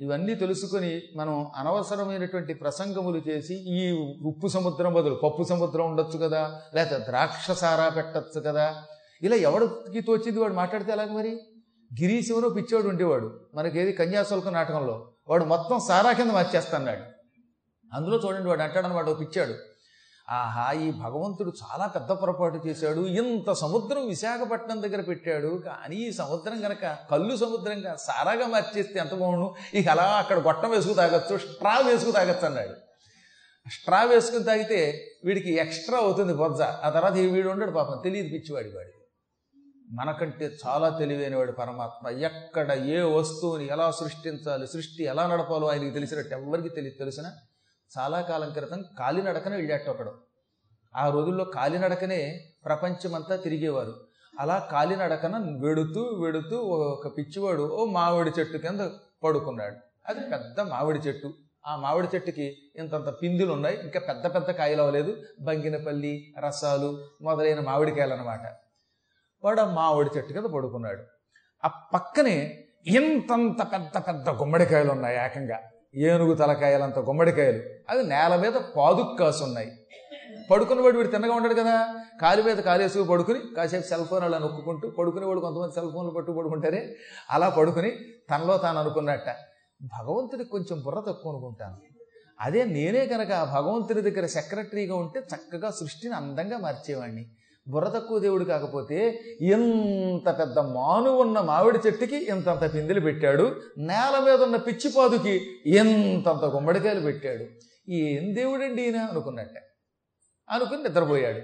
ఇవన్నీ 0.00 0.34
తెలుసుకుని 0.34 1.02
మనం 1.16 1.50
అనవసరమైనటువంటి 1.56 2.54
ప్రసంగములు 2.54 3.22
చేసి 3.28 3.54
ఈ 3.54 3.90
ఉప్పు 4.22 4.48
సముద్రం 4.48 4.94
బదులు 4.94 5.14
పప్పు 5.14 5.42
సముద్రం 5.42 5.90
ఉండొచ్చు 5.90 6.18
కదా 6.18 6.60
లేకపోతే 6.74 7.04
ద్రాక్ష 7.04 7.50
సారా 7.50 7.88
పెట్టచ్చు 7.88 8.40
కదా. 8.40 8.82
ఇలా 9.22 9.36
ఎవడికి 9.36 10.00
తోచింది 10.00 10.40
వాడు 10.40 10.54
మాట్లాడితే 10.54 10.92
ఎలాగ 10.92 11.12
మరి? 11.12 11.30
గిరీశివరో 12.00 12.48
పిచ్చోడు 12.48 12.88
ఉండేవాడు. 12.88 13.40
మనకేది 13.54 13.92
కన్యాశుల్క 13.92 14.48
నాటకంలో 14.48 15.12
వాడు 15.28 15.44
మొత్తం 15.44 15.80
సారా 15.88 16.12
కింద 16.12 16.30
మార్చేస్తాడు 16.30 17.02
అందులో 17.94 18.20
చూడండి 18.26 18.48
వాడు 18.48 18.62
అంటాడు 18.62 18.86
వాడు 18.86 19.12
పిచ్చాడు. 19.12 19.54
ఆహా 20.30 20.72
ఈ 20.72 20.90
భగవంతుడు 20.90 21.52
చాలా 21.64 21.86
పెద్ద 21.86 22.10
పొరపాటు 22.10 22.66
చేశాడు. 22.66 23.00
ఇంత 23.00 23.52
సముద్రం 23.52 24.06
విశాఖపట్నం 24.06 24.82
దగ్గర 24.82 25.00
పెట్టాడు. 25.00 25.62
కానీ 25.66 25.96
ఈ 25.96 26.12
సముద్రం 26.12 26.60
కనుక 26.60 26.98
కళ్ళు 27.10 27.36
సముద్రంగా 27.36 27.96
సారాగా 27.96 28.46
మార్చేస్తే 28.46 28.98
ఎంత 28.98 29.14
బాగుండు? 29.14 29.54
ఇక 29.74 29.88
అలా 29.88 30.02
అక్కడ 30.02 30.38
గొట్టం 30.38 30.70
వేసుకు 30.70 30.94
తాగొచ్చు 30.94 31.38
స్ట్రా 31.38 31.78
వేసుకు 31.78 32.10
తాగొచ్చు 32.10 32.46
అన్నాడు. 32.46 32.74
స్ట్రా 33.70 34.02
వేసుకుని 34.02 34.44
తాగితే 34.44 35.06
వీడికి 35.24 35.52
ఎక్స్ట్రా 35.52 35.98
అవుతుంది 35.98 36.34
బొజ్జ. 36.34 36.60
ఆ 36.60 36.90
తర్వాత 36.90 37.16
ఈ 37.16 37.26
వీడు 37.26 37.48
ఉండడు 37.48 37.70
పాపం 37.70 38.00
తెలియదు 38.04 38.28
పిచ్చివాడి 38.28 38.68
వాడి. 38.68 38.90
మనకంటే 39.90 40.56
చాలా 40.66 40.88
తెలివైనవాడు 40.88 41.52
పరమాత్మ. 41.52 42.08
ఎక్కడ 42.08 42.72
ఏ 42.72 43.00
వస్తువుని 43.00 43.66
ఎలా 43.66 43.90
సృష్టించాలి 43.90 44.66
సృష్టి 44.66 45.04
ఎలా 45.04 45.26
నడపాలో 45.26 45.68
ఆయనకి 45.68 45.90
తెలిసినట్టు 45.90 46.34
ఎవరికి 46.34 46.68
తెలియదు 46.68 46.98
తెలిసిన? 46.98 47.24
చాలా 47.98 48.20
కాలం 48.20 48.50
క్రితం 48.50 48.84
కాలినడకన 48.98 49.54
వెళ్ళాట 49.54 49.88
ఒకడు 49.88 50.25
ఆ 50.96 51.10
రోజుల్లో 51.10 51.44
కాలినడకనే 51.44 52.44
ప్రపంచమంతా 52.64 53.36
తిరిగేవారు. 53.36 53.94
అలా 54.40 54.68
కాలినడకన 54.72 55.36
వెడుతూ 55.60 56.02
వెడుతూ 56.02 56.56
ఒక 56.56 57.18
పిచ్చివాడు 57.18 57.62
ఓ 57.62 57.84
మామిడి 57.84 58.30
చెట్టు 58.38 58.58
కింద 58.58 58.80
పడుకున్నాడు. 59.24 59.76
అది 60.06 60.20
పెద్ద 60.20 60.60
మామిడి 60.60 60.98
చెట్టు. 60.98 61.34
ఆ 61.66 61.76
మామిడి 61.76 62.08
చెట్టుకి 62.14 62.56
ఇంతంత 62.76 63.08
పిందులు 63.08 63.52
ఉన్నాయి 63.52 63.80
ఇంకా 63.82 64.00
పెద్ద 64.00 64.34
పెద్ద 64.34 64.50
కాయలు 64.50 64.80
అవ్వలేదు. 64.80 65.16
బంగినపల్లి 65.40 66.34
రసాలు 66.38 67.04
మొదలైన 67.22 67.60
మామిడికాయలు 67.60 68.14
అనమాట 68.14 68.40
వాడు 69.44 69.60
ఆ 69.60 69.64
మామిడి 69.64 70.10
చెట్టు 70.16 70.32
కింద 70.32 70.44
పడుకున్నాడు. 70.44 71.02
ఆ 71.64 71.70
పక్కనే 71.94 72.64
ఇంతంత 72.86 73.62
పెద్ద 73.72 73.98
పెద్ద 73.98 74.28
గుమ్మడికాయలు 74.28 74.90
ఉన్నాయి 74.90 75.24
ఏకంగా. 75.24 75.58
ఏనుగు 75.94 76.34
తలకాయలంత 76.34 76.98
గుమ్మడికాయలు. 76.98 77.62
అవి 77.90 78.02
నేల 78.02 78.36
మీద 78.36 78.52
పాదుకు 78.52 79.16
కాసున్నాయి 79.20 79.85
పడుకున్నవాడు 80.50 80.96
వీడు 80.96 81.08
తిన్నగా 81.08 81.34
ఉంటాడు 81.34 81.54
కదా. 81.54 81.88
కాలు 82.22 82.42
మీద 82.42 82.56
కాలేసుకు 82.56 83.04
పడుకుని 83.04 83.40
కాసేపు 83.56 83.86
సెల్ 83.86 84.04
ఫోన్ 84.04 84.24
అలా 84.24 84.38
నొక్కుంటూ 84.38 84.90
పడుకునేవాడు 84.90 85.40
కొంతమంది 85.40 85.72
సెల్ 85.72 85.92
ఫోన్లు 85.92 86.12
పట్టు 86.12 86.32
పడుకుంటారే 86.32 86.96
అలా 87.30 87.48
పడుకుని 87.48 87.90
తనలో 88.30 88.56
తాను 88.56 88.78
అనుకున్నట్ట 88.80 89.28
భగవంతుడికి 89.82 90.50
కొంచెం 90.50 90.80
బుర్ర 90.80 91.00
తక్కువ 91.00 91.32
అనుకుంటాను. 91.32 91.76
అదే 92.40 92.64
నేనే 92.64 93.06
కనుక 93.06 93.28
భగవంతుని 93.28 93.62
భగవంతుడి 93.62 94.00
దగ్గర 94.00 94.26
సెక్రటరీగా 94.26 94.96
ఉంటే 94.96 95.20
చక్కగా 95.20 95.70
సృష్టిని 95.70 96.14
అందంగా 96.14 96.58
మార్చేవాడిని 96.58 97.30
బుర్ర 97.68 97.88
తక్కువ 97.88 98.18
దేవుడు 98.18 98.44
కాకపోతే 98.44 99.22
ఇంత 99.40 100.38
పెద్ద 100.38 100.58
మాను 100.58 101.10
ఉన్న 101.10 101.40
మామిడి 101.40 101.78
చెట్టుకి 101.86 102.16
ఇంతంత 102.16 102.74
పిందెలు 102.74 103.00
పెట్టాడు. 103.00 103.56
నేల 103.78 104.22
మీద 104.24 104.42
ఉన్న 104.42 104.56
పిచ్చిపాదుకి 104.56 105.40
ఇంతంత 105.66 106.44
గుమ్మడికాయలు 106.44 107.00
పెట్టాడు. 107.00 107.44
ఏం 107.90 108.34
దేవుడండి 108.34 108.82
ఈయన? 108.82 108.96
అనుకున్నట్టే. 108.96 109.60
అనుకుని 110.54 110.82
నిద్రపోయాడు. 110.82 111.40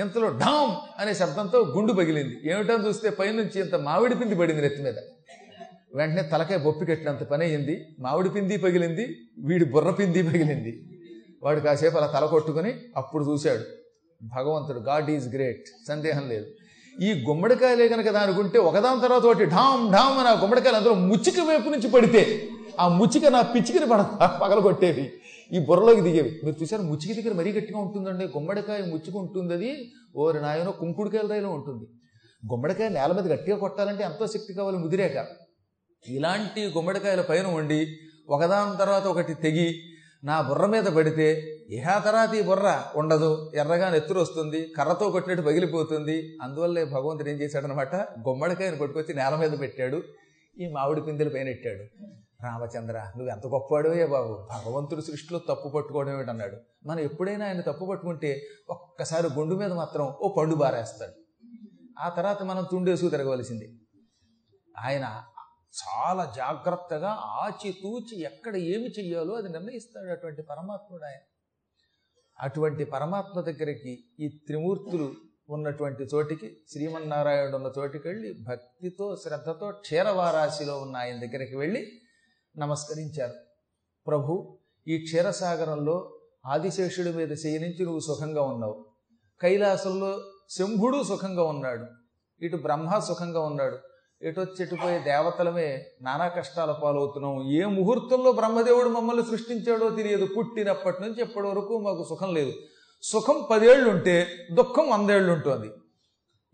ఇంతలో 0.00 0.28
ఢామ్ 0.42 0.72
అనే 1.00 1.14
శబ్దంతో 1.14 1.58
గుండు 1.74 1.92
పగిలింది. 1.92 2.34
ఏమిటని 2.50 2.84
చూస్తే 2.86 3.10
పైనుంచి 3.10 3.58
ఇంత 3.60 3.74
మామిడి 3.86 4.14
పిండి 4.14 4.34
పడింది 4.34 4.62
నెత్తి 4.62 4.82
మీద. 4.82 4.98
వెంటనే 5.98 6.22
తలకాయ 6.32 6.58
బొప్పి 6.58 6.84
కట్టినంత 6.86 7.22
పని 7.22 7.44
అయింది. 7.44 7.74
మామిడి 8.00 8.30
పిండి 8.34 8.56
పగిలింది 8.56 9.04
వీడి 9.38 9.64
బుర్ర 9.64 9.90
పిండి 9.90 10.22
పగిలింది. 10.22 10.72
వాడు 11.42 11.60
కాసేపు 11.60 11.96
అలా 11.96 12.06
తల 12.06 12.26
కొట్టుకుని 12.26 12.72
అప్పుడు 12.96 13.24
చూశాడు 13.30 13.64
భగవంతుడు 14.22 14.78
గాడ్ 14.78 15.10
ఈజ్ 15.10 15.28
గ్రేట్ 15.34 15.66
సందేహం 15.88 16.24
లేదు. 16.28 16.46
ఈ 16.96 17.08
గుమ్మడికాయలే 17.28 17.88
కనుక 17.88 18.10
దానికుంటే 18.10 18.58
ఒకదాని 18.68 19.00
తర్వాత 19.00 19.24
ఒకటి 19.30 19.46
ఢామ్ 19.56 19.82
ఢామ్ 19.92 20.18
అని 20.20 20.28
ఆ 20.28 20.34
గుమ్మడికాయలు 20.42 20.76
అందులో 20.76 20.94
ముచ్చిక 20.94 21.40
వైపు 21.40 21.68
నుంచి 21.68 21.88
పడితే 21.90 22.22
ఆ 22.80 22.88
ముచ్చిక 23.00 23.26
నా 23.34 23.40
పిచ్చికని 23.54 23.86
పడ 23.86 24.00
పగలగొట్టేవి 24.42 25.04
ఈ 25.54 25.58
బుర్రలోకి 25.58 26.00
దిగేవి. 26.00 26.40
మీరు 26.44 26.56
చూసారు 26.62 26.82
ముచ్చుకి 26.82 27.22
దగ్గర 27.22 27.34
మరీ 27.34 27.52
గట్టిగా 27.52 27.78
ఉంటుందండి. 27.78 28.24
గుమ్మడికాయ 28.24 28.80
ముచ్చుకు 28.82 29.18
ఉంటుంది 29.18 29.54
అది 29.54 29.70
ఓరి 30.16 30.40
నాయనో 30.40 30.72
కుంకుడుకాయల 30.72 31.26
రైలు 31.26 31.46
ఉంటుంది. 31.46 31.86
గుమ్మడికాయ 32.52 32.88
నేల 32.88 33.12
మీద 33.12 33.32
గట్టిగా 33.32 33.56
కొట్టాలంటే 33.56 34.04
ఎంతో 34.04 34.26
శక్తి 34.26 34.54
కావాలి 34.54 34.78
ముదిరేక. 34.78 35.26
ఇలాంటి 36.08 36.62
గుమ్మడికాయల 36.66 37.20
పైన 37.20 37.46
వండి 37.46 37.96
ఒకదాని 38.28 38.78
తర్వాత 38.78 39.04
ఒకటి 39.04 39.34
తెగి 39.34 39.68
నా 40.24 40.40
బుర్ర 40.40 40.66
మీద 40.66 40.84
పడితే 40.84 41.28
ఇహా 41.70 41.98
తర్వాత 41.98 42.34
ఈ 42.34 42.42
బుర్ర 42.42 42.82
ఉండదు. 42.96 43.52
ఎర్రగా 43.54 43.90
నెత్తురు 43.90 44.20
వస్తుంది. 44.20 44.68
కర్రతో 44.76 45.10
కొట్టినట్టు 45.10 45.44
పగిలిపోతుంది. 45.44 46.38
అందువల్లే 46.42 46.84
భగవంతుడు 46.84 47.28
ఏం 47.28 47.36
చేశాడనమాట 47.36 47.94
గుమ్మడికాయను 47.96 48.76
పట్టుకొచ్చి 48.76 49.14
నేల 49.14 49.36
మీద 49.36 49.58
పెట్టాడు. 49.60 50.02
ఈ 50.60 50.68
మామిడి 50.68 51.00
పిందెల 51.00 51.28
పైన 51.28 51.44
పెట్టాడు 51.44 51.84
రామచంద్ర 52.46 52.98
నువ్వు 53.16 53.28
ఎంత 53.28 53.46
గొప్పవాడువే 53.46 54.06
బాబు. 54.06 54.32
భగవంతుడి 54.54 55.02
సృష్టిలో 55.02 55.38
తప్పు 55.38 55.68
పట్టుకోవడం 55.68 56.12
ఏమిటన్నాడు? 56.12 56.56
మనం 56.86 57.00
ఎప్పుడైనా 57.00 57.46
ఆయన 57.46 57.60
తప్పు 57.60 57.84
పట్టుకుంటే 57.84 58.30
ఒక్కసారి 58.70 59.28
గుండు 59.34 59.54
మీద 59.54 59.72
మాత్రం 59.72 60.06
ఓ 60.20 60.34
పండు 60.38 60.54
బారేస్తాడు. 60.54 61.14
ఆ 62.00 62.08
తర్వాత 62.08 62.42
మనం 62.42 62.66
తుండేసుకు 62.70 63.10
తిరగవలసింది. 63.10 63.66
ఆయన 64.78 65.22
చాలా 65.80 66.32
జాగ్రత్తగా 66.36 67.08
ఆచితూచి 67.08 68.20
ఎక్కడ 68.22 68.56
ఏమి 68.56 68.88
చెయ్యాలో 68.98 69.34
అది 69.34 69.48
నిర్ణయిస్తాడు 69.48 70.10
అటువంటి 70.10 70.42
పరమాత్ముడు 70.42 71.04
ఆయన. 71.04 71.22
అటువంటి 72.40 72.84
పరమాత్మ 72.84 73.40
దగ్గరికి 73.40 73.92
ఈ 74.20 74.28
త్రిమూర్తులు 74.46 75.14
ఉన్నటువంటి 75.48 76.02
చోటికి 76.02 76.48
శ్రీమన్నారాయణుడు 76.72 77.56
ఉన్న 77.56 77.72
చోటికి 77.78 78.08
వెళ్ళి 78.08 78.30
భక్తితో 78.48 79.16
శ్రద్ధతో 79.16 79.70
క్షీరవారాశిలో 79.70 80.74
ఉన్న 80.80 80.96
ఆయన 80.96 81.16
దగ్గరికి 81.20 81.56
వెళ్ళి 81.56 81.82
నమస్కరించారు. 82.58 83.34
ప్రభు 84.06 84.58
ఈ 84.88 84.98
క్షీరసాగరంలో 84.98 86.18
ఆదిశేషుడి 86.46 87.12
మీద 87.12 87.36
శయనించి 87.36 87.84
నువ్వు 87.84 88.00
సుఖంగా 88.00 88.42
ఉన్నావు. 88.42 88.86
కైలాసంలో 89.40 90.20
శంభుడు 90.50 91.02
సుఖంగా 91.02 91.42
ఉన్నాడు. 91.42 91.86
ఇటు 92.44 92.56
బ్రహ్మ 92.56 92.98
సుఖంగా 92.98 93.40
ఉన్నాడు. 93.40 93.78
ఎటు 94.22 94.46
చెట్టుపోయే 94.60 94.98
దేవతలమే 94.98 95.84
నానా 96.02 96.28
కష్టాల 96.28 96.72
పాలవుతున్నాం 96.72 97.50
ఏ 97.50 97.64
ముహూర్తంలో 97.64 98.32
బ్రహ్మదేవుడు 98.32 98.88
మమ్మల్ని 98.88 99.22
సృష్టించాడో 99.22 99.90
తెలియదు. 99.90 100.26
పుట్టినప్పటి 100.38 101.02
నుంచి 101.02 101.20
ఎప్పటి 101.20 101.46
వరకు 101.46 101.78
మాకు 101.78 102.06
సుఖం 102.08 102.34
లేదు. 102.34 102.52
సుఖం 103.02 103.46
పదేళ్ళు 103.50 103.90
ఉంటే 103.90 104.26
దుఃఖం 104.52 104.90
వందేళ్ళు 104.90 105.32
ఉంటుంది 105.32 105.70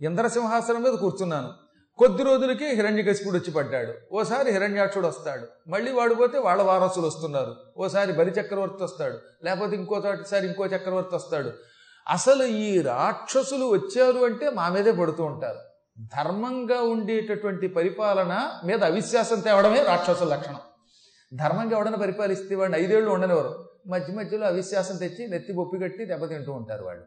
ఇంద్రసింహాసనం 0.01 0.83
మీద 0.83 0.93
కూర్చున్నాను. 0.93 1.62
కొద్ది 2.03 2.23
రోజులకి 2.23 2.67
హిరణ్యకశిపుడు 2.67 3.37
వచ్చి 3.39 3.51
పడ్డాడు 3.51 3.93
ఓసారి 4.13 4.51
హిరణ్యాక్షుడు 4.51 5.09
వస్తాడు 5.09 5.71
మళ్ళీ 5.71 5.93
వాడు 5.93 6.15
పోతే 6.15 6.39
వాళ్ళ 6.39 6.63
వారసులు 6.63 7.07
వస్తున్నారు 7.07 7.57
ఓసారి 7.77 8.13
బలి 8.13 8.31
చక్రవర్తి 8.31 8.85
వస్తాడు 8.85 9.19
లేకపోతే 9.45 9.77
ఇంకో 9.77 10.03
సారి 10.31 10.47
ఇంకో 10.47 10.67
చక్రవర్తి 10.67 11.15
వస్తాడు 11.15 11.53
అసలు 12.09 12.45
ఈ 12.45 12.81
రాక్షసులు 12.81 13.65
వచ్చారు 13.65 14.25
అంటే 14.25 14.51
మా 14.51 14.69
మీదే 14.69 14.93
పడుతూ 14.93 15.25
ఉంటారు. 15.25 15.59
ధర్మంగా 16.17 16.81
ఉండేటటువంటి 16.81 17.69
పరిపాలన 17.69 18.51
మీద 18.65 18.85
అవిశ్వాసం 18.85 19.41
తేవడమే 19.41 19.83
రాక్షసుల 19.83 20.29
లక్షణం. 20.29 20.61
ధర్మంగా 21.35 21.77
ఎవడన్నా 21.77 21.99
పరిపాలిస్తే 21.99 22.55
వాడిని 22.55 22.79
ఐదేళ్ళు 22.79 23.11
ఉండనివారు 23.11 23.69
మధ్య 23.87 24.13
మధ్యలో 24.13 24.47
అవిశ్వాసం 24.47 24.97
తెచ్చి 24.97 25.29
నెత్తి 25.29 25.53
బొప్పి 25.53 25.79
కట్టి 25.79 26.05
దెబ్బతింటూ 26.05 26.53
ఉంటారు 26.53 26.85
వాళ్ళు. 26.85 27.05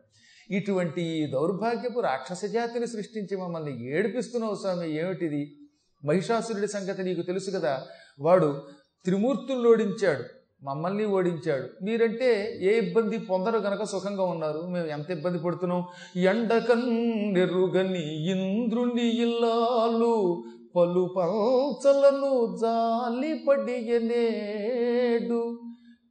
ఇటువంటి 0.51 1.29
దౌర్భాగ్యపు 1.33 1.99
రాక్షస 1.99 2.45
జాతిని 2.45 2.87
సృష్టించి 2.87 3.37
మమ్మల్ని 3.37 3.97
ఏడిపిస్తున్నావు 3.97 4.55
స్వామి. 4.55 4.99
ఏమిటిది? 4.99 5.57
మహిషాసురుడి 6.05 6.67
సంగతి 6.67 7.03
నీకు 7.03 7.21
తెలుసు 7.21 7.51
కదా. 7.51 7.83
వాడు 8.19 8.61
త్రిమూర్తులను 9.05 9.69
ఓడించాడు 9.69 10.23
మమ్మల్ని 10.63 11.05
ఓడించాడు. 11.05 11.83
మీరంటే 11.83 12.59
ఏ 12.61 12.77
ఇబ్బంది 12.77 13.17
పొందరు 13.17 13.57
గనక 13.57 13.83
సుఖంగా 13.83 14.23
ఉన్నారు? 14.23 14.67
మేము 14.67 14.87
ఎంత 14.87 15.11
ఇబ్బంది 15.11 15.39
పడుతున్నాం? 15.39 15.83
ఎండకన్నెరుగని 16.15 18.31
ఇంద్రుని 18.31 19.21
ఇల్లాలు 19.21 20.43
పలు 20.75 21.13
పల్చలను 21.17 22.57
జాలి 22.61 23.45
పడియనేడు 23.49 25.59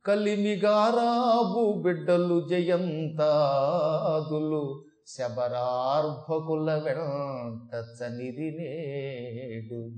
కలిమిగారాబు 0.04 1.82
బిడ్డలు 1.82 2.48
జయంతాదులు 2.48 4.84
శబరార్భకుల 5.08 6.82
వెంట 6.84 7.70
చనిది 7.96 8.50
నేడు. 8.58 9.92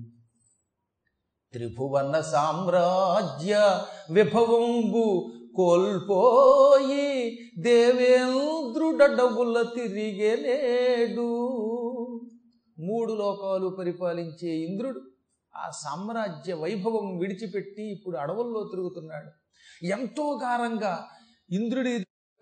త్రిభువన 1.54 2.20
సామ్రాజ్య 2.20 3.80
విభవంబు 4.10 5.32
కోల్పోయి 5.56 7.38
దేవేంద్రుడడవుల 7.58 9.56
తిరిగేనేడు 9.76 11.30
మూడు 12.78 13.12
లోకాలు 13.12 13.68
పరిపాలించే 13.68 14.56
ఇంద్రుడు 14.56 15.15
ఆ 15.56 15.70
సామ్రాజ్య 15.82 16.54
వైభవం 16.54 17.06
విడిచిపెట్టి 17.18 17.84
ఇప్పుడు 17.90 18.16
అడవుల్లో 18.16 18.62
తిరుగుతున్నాడు. 18.64 19.30
ఎంతో 19.82 20.26
గారంగా 20.42 20.92
ఇంద్రుడి 21.50 21.92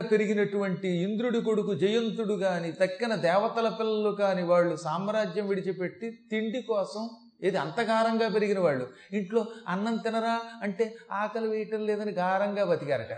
పెరిగినటువంటి 0.00 0.88
ఇంద్రుడి 0.88 1.40
కొడుకు 1.40 1.75
జయంతుడు 1.75 2.34
గాని 2.34 2.72
తక్కిన 2.72 3.14
దేవతల 3.14 3.69
పిల్లలు 3.69 4.11
కాని 4.16 4.43
వాళ్ళు 4.43 4.76
సామ్రాజ్యం 4.76 5.49
విడిచిపెట్టి 5.49 6.11
తిండి 6.31 6.62
కోసం 6.62 7.05
ఏది 7.43 7.56
అంతగారంగా 7.56 8.28
పెరిగిన 8.28 8.58
వాళ్ళు. 8.58 8.87
ఇంట్లో 9.12 9.46
అన్నం 9.69 9.96
తినరా 9.96 10.34
అంటే 10.62 10.84
ఆకలి 11.12 11.49
వేయటం 11.49 11.87
లేదని 11.87 12.12
గారంగా 12.12 12.64
బతికారట. 12.64 13.14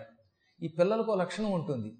ఈ 0.60 0.68
పిల్లలకు 0.78 1.14
లక్షణం 1.14 1.50
ఉంటుంది. 1.52 1.90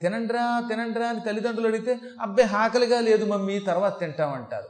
తినండ్రా 0.00 0.44
తినండ్రా 0.68 1.08
అని 1.08 1.20
తల్లిదండ్రులు 1.20 1.68
అడిగితే 1.68 1.92
అబ్బాయి 2.20 2.48
ఆకలిగా 2.54 3.00
లేదు 3.00 3.24
మమ్మీ 3.24 3.58
తర్వాత 3.58 4.00
తింటామంటారు 4.00 4.68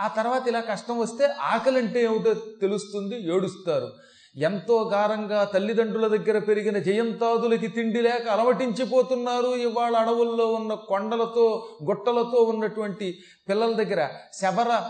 ఆ 0.00 0.06
తర్వాత 0.16 0.48
ఇలా 0.48 0.60
కష్టం 0.60 0.98
వస్తే 0.98 1.24
ఆకలి 1.40 1.78
అంటే 1.78 2.04
ఏమిటో 2.04 2.34
తెలుస్తుంది 2.34 3.16
ఏడుస్తారు. 3.34 3.90
ఎంతో 4.36 4.76
గారంగా 4.92 5.44
తల్లిదండ్రుల 5.44 6.06
దగ్గర 6.06 6.38
పెరిగిన 6.38 6.78
జయంతాదులకి 6.78 7.68
తిండి 7.68 8.00
లేక 8.00 8.28
అలవటించిపోతున్నారు. 8.28 9.50
ఇవాళ 9.66 9.94
అడవుల్లో 9.96 10.46
ఉన్న 10.52 10.74
కొండలతో 10.74 11.46
గుట్టలతో 11.84 12.40
ఉన్నటువంటి 12.42 13.08
పిల్లల 13.48 13.72
దగ్గర 13.72 14.08
శబర 14.32 14.80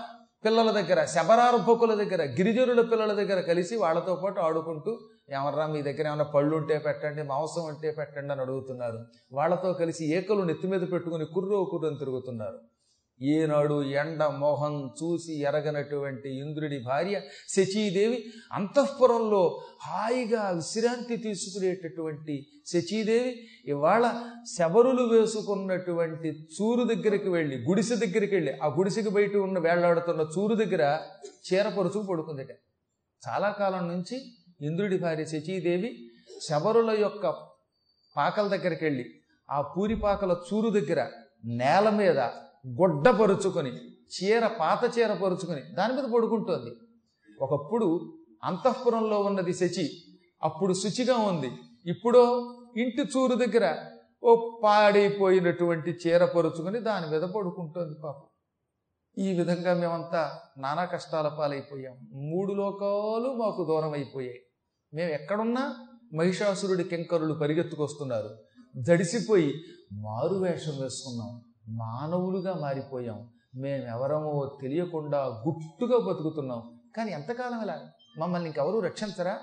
పిల్లల 0.45 0.71
దగ్గర 0.71 1.05
శబరార్భకుల 1.05 1.95
దగ్గర 1.95 2.23
గిరిజనుల 2.37 2.81
పిల్లల 2.81 3.13
దగ్గర 3.13 3.41
కలిసి 3.41 3.77
వాళ్ళతో 3.77 4.15
పాటు 4.15 4.41
ఆడుకుంటూ 4.41 4.93
ఏమర్రా 5.31 5.67
మీ 5.67 5.83
దగ్గర 5.83 6.07
ఏమైనా 6.07 6.25
పళ్ళు 6.25 6.57
ఉంటే 6.57 6.79
పెట్టండి 6.79 7.23
మాంసం 7.23 7.65
ఉంటే 7.65 7.91
పెట్టండి 7.99 8.33
అని 8.33 8.41
అడుగుతున్నారు. 8.41 9.01
వాళ్ళతో 9.33 9.73
కలిసి 9.73 10.05
ఏకలు 10.17 10.43
నెత్తి 10.43 10.69
మీద 10.69 10.81
పెట్టుకుని 10.81 11.25
కుర్రో 11.25 11.65
కుర్రని 11.65 11.99
తిరుగుతున్నారు. 11.99 12.59
ఏనాడు 13.23 13.83
ఎండ 13.83 14.23
మోహం 14.23 14.91
చూసి 15.03 15.41
ఎరగనటువంటి 15.41 16.29
ఇంద్రుడి 16.29 16.79
భార్య 16.79 17.21
శచీదేవి 17.49 18.33
అంతఃపురంలో 18.53 19.63
హాయిగా 19.83 20.51
విశ్రాంతి 20.51 21.17
తీసుకునేటటువంటి 21.17 22.47
శచీదేవి 22.67 23.47
ఇవాళ 23.67 24.05
శబరులు 24.57 25.03
వేసుకున్నటువంటి 25.03 26.29
చూరు 26.29 26.85
దగ్గరికి 26.85 27.29
వెళ్ళి 27.29 27.57
గుడిసె 27.57 27.97
దగ్గరికి 27.97 28.35
వెళ్ళి 28.35 28.53
ఆ 28.63 28.67
గుడిసెకి 28.67 29.09
బయట 29.09 29.37
ఉన్న 29.37 29.59
వేళ్ళాడుతున్న 29.59 30.21
చూరు 30.39 30.55
దగ్గర 30.55 30.99
చీరపరుచు 31.53 31.99
పడుకుందిట. 31.99 32.51
చాలా 33.29 33.51
కాలం 33.51 33.89
నుంచి 33.89 34.17
ఇంద్రుడి 34.61 34.97
భార్య 34.97 35.25
శచీదేవి 35.25 36.11
శబరుల 36.49 36.91
యొక్క 36.91 37.27
పాకల 38.17 38.49
దగ్గరికి 38.49 38.85
వెళ్ళి 38.85 39.05
ఆ 39.51 39.61
పూరిపాకల 39.61 40.33
చూరు 40.33 40.71
దగ్గర 40.71 41.09
నేల 41.45 41.91
మీద 41.91 42.21
గొడ్డ 42.67 43.11
పరుచుకొని 43.11 43.71
చీర 44.15 44.47
పాత 44.47 44.99
చీర 44.99 45.15
పరుచుకొని 45.15 45.61
దాని 45.61 45.95
మీద 45.95 46.05
పడుకుంటోంది. 46.05 46.71
ఒకప్పుడు 47.41 48.13
అంతఃపురంలో 48.45 49.21
ఉన్నది 49.21 49.55
శచి 49.55 49.91
అప్పుడు 50.43 50.73
శుచిగా 50.73 51.17
ఉంది. 51.17 51.51
ఇప్పుడో 51.87 52.55
ఇంటి 52.77 53.03
చూరు 53.03 53.35
దగ్గర 53.35 53.87
ఓ 54.25 54.61
పాడైపోయినటువంటి 54.65 55.91
చీర 55.91 56.25
పరుచుకొని 56.25 56.81
దాని 56.81 57.07
మీద 57.11 57.23
పడుకుంటోంది 57.23 57.95
పాపం. 58.05 58.27
ఈ 59.19 59.39
విధంగా 59.39 59.75
మేమంతా 59.75 60.39
నానా 60.59 60.85
కష్టాల 60.85 61.29
పాలైపోయాం. 61.29 61.95
మూడు 62.13 62.53
లోకాలు 62.53 63.35
మాకు 63.35 63.65
దూరం 63.65 63.93
అయిపోయాయి 63.93 64.41
మేము 64.95 65.11
ఎక్కడున్నా 65.11 65.75
మహిషాసురుడి 66.15 66.85
కింకరులు 66.85 67.35
పరిగెత్తుకొస్తున్నారు. 67.35 68.37
దడిసిపోయి 68.77 69.55
మారు 69.93 70.35
వేషం 70.35 70.83
వేసుకున్నాం. 70.83 71.43
మానవులుగా 71.69 72.55
మారిపోయాం. 72.55 73.33
మేమెవరమో 73.55 74.59
తెలియకుండా 74.61 75.27
గుట్టుగా 75.27 75.99
బతుకుతున్నాం. 75.99 76.81
కానీ 76.97 77.13
ఎంతకాలం 77.13 77.63
ఇలా? 77.63 77.91
మమ్మల్ని 78.19 78.47
ఇంకెవరూ 78.47 78.81
రక్షించరా? 78.81 79.41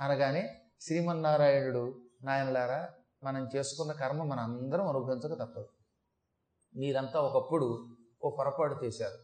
అనగానే 0.00 0.62
శ్రీమన్నారాయణుడు 0.80 2.02
నాయనలారా 2.22 2.88
మనం 3.24 3.48
చేసుకున్న 3.56 3.92
కర్మ 3.92 4.24
మన 4.24 4.40
అందరం 4.40 4.88
అనుభవించక 4.88 5.34
తప్పదు. 5.34 5.68
మీరంతా 6.76 7.20
ఒకప్పుడు 7.20 7.96
ఓ 8.24 8.30
పొరపాటు 8.30 8.84
చేశారు. 8.84 9.18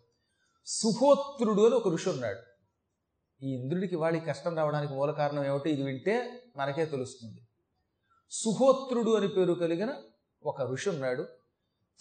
సుహోత్రుడు 0.66 1.66
అని 1.66 1.74
ఒక 1.74 1.88
ఋషి 1.88 2.10
ఉన్నాడు. 2.10 2.40
ఈ 3.44 3.60
ఇంద్రుడికి 3.60 3.96
వాళ్ళకి 3.96 4.26
కష్టం 4.26 4.56
రావడానికి 4.56 4.92
మూల 4.92 5.10
కారణం 5.10 5.44
ఏమిటో? 5.44 5.70
ఇది 5.70 5.82
వింటే 5.82 6.42
మనకే 6.56 6.84
తెలుస్తుంది. 6.84 7.48
సుహోత్రుడు 8.30 9.16
అని 9.16 9.28
పేరు 9.28 9.52
కలిగిన 9.52 9.94
ఒక 10.42 10.62
ఋషి 10.62 10.90
ఉన్నాడు. 10.90 11.26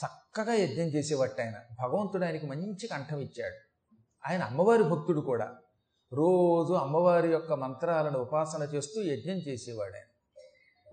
చక్కగా 0.06 0.54
యజ్ఞం 0.54 0.86
చేసేవాట 0.86 1.42
ఆయన. 1.42 1.54
భగవంతుడు 1.84 2.26
ఆయనకి 2.26 2.46
మంచి 2.46 2.88
కంఠం 2.88 3.20
ఇచ్చాడు. 3.20 3.56
ఆయన 4.30 4.44
అమ్మవారి 4.44 4.84
భక్తుడు 4.84 5.22
కూడా. 5.22 5.56
రోజు 6.14 6.74
అమ్మవారి 6.74 7.32
యొక్క 7.32 7.54
మంత్రాలను 7.54 8.20
ఉపాసన 8.20 8.64
చేస్తూ 8.64 9.02
యజ్ఞం 9.02 9.36
చేసేవాడు 9.36 9.94
ఆయన. 9.94 10.04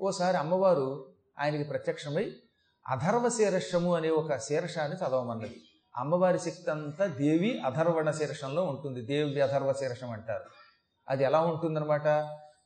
ఓసారి 0.01 0.37
అమ్మవారు 0.37 1.13
ఆయనకి 1.39 1.65
ప్రత్యక్షమై 1.65 2.33
అధర్వ 2.89 3.29
శీర్షము 3.29 3.95
అనే 3.95 4.11
ఒక 4.11 4.37
శీర్షాన్ని 4.37 4.97
చదవమన్నది. 4.97 5.63
అమ్మవారి 5.97 6.39
శక్తి 6.39 6.71
అంతా 6.71 7.07
దేవి 7.07 7.61
అధర్వణ 7.61 8.11
శీర్షంలో 8.11 8.65
ఉంటుంది. 8.65 9.07
దేవి 9.07 9.41
అధర్వ 9.41 9.73
శీర్షం 9.73 10.11
అంటారు. 10.11 10.45
అది 11.09 11.25
ఎలా 11.25 11.41
ఉంటుందన్నమాట? 11.41 12.07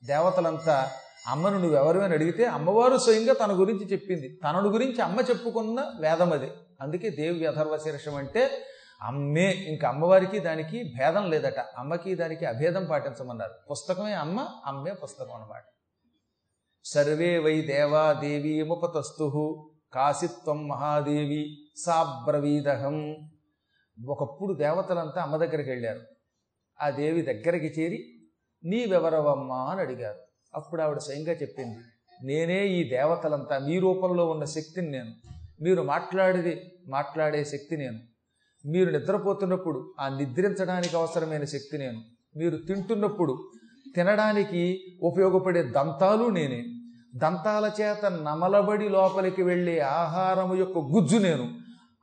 దేవతలంతా 0.04 0.90
అమ్మను 1.28 1.58
నువ్వు 1.58 1.76
ఎవరు 1.76 2.00
అని 2.00 2.14
అడిగితే 2.14 2.44
అమ్మవారు 2.44 2.98
స్వయంగా 2.98 3.34
తన 3.34 3.52
గురించి 3.52 3.84
చెప్పింది. 3.84 4.40
తనను 4.44 4.68
గురించి 4.68 5.02
అమ్మ 5.02 5.20
చెప్పుకున్న 5.20 5.92
వేదం 6.00 6.32
అది. 6.32 6.50
అందుకే 6.80 7.10
దేవి 7.10 7.46
అధర్వ 7.46 7.76
శీర్షం 7.76 8.14
అంటే 8.14 8.50
అమ్మే 9.02 9.50
ఇంకా 9.50 9.88
అమ్మవారికి 9.88 10.38
దానికి 10.38 10.92
భేదం 10.98 11.30
లేదట. 11.30 11.58
అమ్మకి 11.58 12.14
దానికి 12.14 12.46
అభేదం 12.46 12.84
పాటించమన్నారు. 12.84 13.52
పుస్తకమే 13.70 14.12
అమ్మ 14.12 14.48
అమ్మే 14.66 14.92
పుస్తకం 14.92 15.34
అన్నమాట. 15.34 15.62
సర్వే 16.84 17.38
వై 17.38 17.60
దేవా 17.60 18.12
దేవీ 18.12 18.62
ముపతస్తు 18.62 19.70
కాశిత్వం 19.94 20.68
మహాదేవి 20.68 21.66
సాబ్రవీదహం. 21.76 23.16
ఒకప్పుడు 24.06 24.54
దేవతలంతా 24.54 25.22
అమ్మ 25.22 25.36
దగ్గరికి 25.36 25.70
వెళ్ళారు. 25.70 26.00
ఆ 26.80 26.90
దేవి 26.90 27.22
దగ్గరికి 27.22 27.80
చేరి 27.80 28.10
నీవెవరవమ్మా 28.64 29.56
అని 29.56 29.80
అడిగారు. 29.80 30.18
అప్పుడు 30.54 30.82
ఆవిడ 30.82 30.98
స్వయంగా 30.98 31.32
చెప్పింది 31.32 31.78
నేనే 32.22 32.66
ఈ 32.66 32.88
దేవతలంతా 32.88 33.58
మీ 33.58 33.78
రూపంలో 33.78 34.30
ఉన్న 34.30 34.44
శక్తిని 34.44 34.90
నేను. 34.90 35.10
మీరు 35.62 35.82
మాట్లాడేది 35.82 36.60
మాట్లాడే 36.88 37.44
శక్తి 37.44 37.76
నేను. 37.76 37.98
మీరు 38.66 38.90
నిద్రపోతున్నప్పుడు 38.90 39.94
ఆ 40.00 40.08
నిద్రించడానికి 40.08 40.96
అవసరమైన 40.96 41.44
శక్తి 41.44 41.78
నేను. 41.78 42.02
మీరు 42.36 42.56
తింటున్నప్పుడు 42.56 43.50
తినడానికి 43.96 44.80
ఉపయోగపడే 45.02 45.62
దంతాలు 45.62 46.28
నేనే. 46.28 46.64
దంతాల 47.16 47.70
చేత 47.80 48.06
నమలబడి 48.06 48.88
లోపలికి 48.88 49.42
వెళ్ళే 49.42 49.78
ఆహారము 49.78 50.54
యొక్క 50.54 50.78
గుజ్జు 50.78 51.16
నేను. 51.16 51.50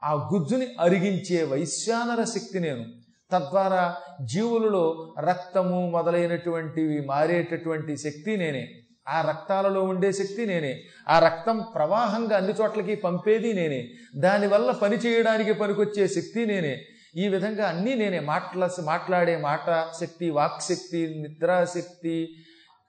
ఆ 0.04 0.30
గుజ్జుని 0.34 0.68
అరిగించే 0.80 1.44
వైశ్యానర 1.44 2.24
శక్తి 2.24 2.60
నేను. 2.60 2.86
తద్వారా 3.32 3.96
జీవులలో 4.22 5.16
రక్తము 5.20 5.90
మొదలైనటువంటివి 5.90 7.06
మారేటటువంటి 7.06 7.98
శక్తి 7.98 8.38
నేనే. 8.38 8.70
ఆ 9.10 9.22
రక్తాలలో 9.22 9.84
ఉండే 9.84 10.12
శక్తి 10.12 10.46
నేనే. 10.46 10.82
ఆ 11.10 11.20
రక్తం 11.20 11.66
ప్రవాహంగా 11.76 12.38
అన్ని 12.38 12.54
చోట్లకి 12.54 12.96
పంపేది 12.96 13.54
నేనే. 13.54 13.88
దానివల్ల 14.16 14.72
పని 14.72 14.96
చేయడానికి 14.96 15.54
పనికొచ్చే 15.54 16.08
శక్తి 16.08 16.46
నేనే. 16.46 16.82
ఈ 17.16 17.28
విధంగా 17.28 17.68
అన్నీ 17.68 17.96
నేనే. 17.96 18.20
మాట్లా 18.20 18.70
మాట్లాడే 18.84 19.38
మాట 19.38 19.88
శక్తి 20.02 20.30
వాక్శక్తి 20.30 21.16
నిద్రాశక్తి 21.18 22.30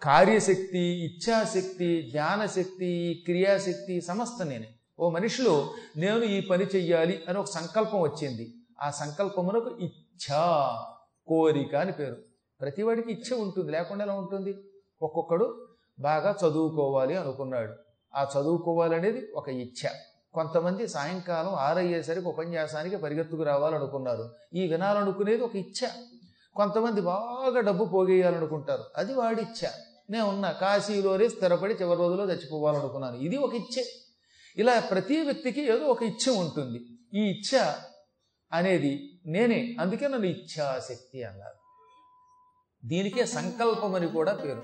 కార్యశక్తి 0.02 0.78
ఇచ్ఛాశక్తి 0.78 2.08
జ్ఞానశక్తి 2.10 3.22
క్రియాశక్తి 3.24 4.00
సమస్త 4.00 4.42
నేనే. 4.42 4.66
ఓ 4.98 5.10
మనిషిలో 5.10 5.70
నేను 5.96 6.22
ఈ 6.22 6.40
పని 6.40 6.64
చెయ్యాలి 6.64 7.20
అని 7.28 7.38
ఒక 7.38 7.46
సంకల్పం 7.46 8.00
వచ్చింది. 8.00 8.54
ఆ 8.82 8.90
సంకల్పమునకు 8.90 9.78
ఇచ్చ 9.80 10.34
కోరిక 11.26 11.74
అని 11.74 11.92
పేరు. 11.92 12.16
ప్రతివాడికి 12.60 13.12
ఇచ్చ 13.12 13.34
ఉంటుంది 13.34 13.72
లేకుండా 13.72 14.04
ఎలా 14.04 14.14
ఉంటుంది? 14.14 14.54
ఒక్కొక్కడు 15.02 15.66
బాగా 16.00 16.34
చదువుకోవాలి 16.46 17.16
అనుకున్నాడు. 17.16 17.74
ఆ 18.14 18.28
చదువుకోవాలనేది 18.38 19.32
ఒక 19.34 19.48
ఇచ్ఛ 19.48 19.88
కొంతమంది 20.34 20.88
సాయంకాలం 20.88 21.54
ఆరయ్యేసరికి 21.54 22.28
ఉపన్యాసానికి 22.28 22.96
పరిగెత్తుకు 22.96 23.42
రావాలనుకున్నారు. 23.42 24.34
ఈ 24.54 24.66
వినాలనుకునేది 24.66 25.42
ఒక 25.42 25.56
ఇచ్ఛ 25.56 25.88
కొంతమంది 26.56 27.00
బాగా 27.00 27.60
డబ్బు 27.60 27.84
పోగేయాలనుకుంటారు. 27.84 28.84
అది 28.96 29.14
వాడి 29.14 29.66
నేను 30.10 30.28
ఉన్న 30.28 30.50
కాశీలోనే 30.50 31.28
స్థిరపడి 31.28 31.74
చివరి 31.74 31.98
రోజులో 31.98 32.24
చచ్చిపోవాలనుకున్నాను. 32.24 33.16
ఇది 33.16 33.36
ఒక 33.36 33.54
ఇచ్చే. 33.54 33.84
ఇలా 34.56 34.80
ప్రతి 34.80 35.20
వ్యక్తికి 35.20 35.60
ఏదో 35.60 35.84
ఒక 35.84 36.02
ఇచ్చ 36.02 36.30
ఉంటుంది. 36.30 36.80
ఈ 37.14 37.20
ఇచ్చ 37.20 37.74
అనేది 38.52 39.10
నేనే 39.26 39.76
అందుకే 39.80 40.08
నన్ను 40.08 40.26
ఇచ్ఛాశక్తి 40.26 41.24
అన్నారు. 41.24 41.58
దీనికే 42.84 43.26
సంకల్పం 43.26 43.94
అని 43.94 44.08
కూడా 44.08 44.32
పేరు. 44.32 44.62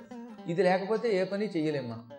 ఇది 0.51 0.63
లేకపోతే 0.63 1.17
ఏ 1.17 1.25
పని 1.25 1.47
చేయలేము 1.47 1.89
మనం 1.89 2.18